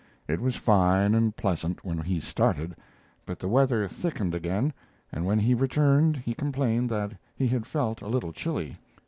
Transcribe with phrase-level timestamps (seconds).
[0.27, 2.75] It was fine and pleasant when he started,
[3.23, 4.73] but the weather thickened again
[5.11, 8.79] and when he returned he complained that he had felt a little chilly.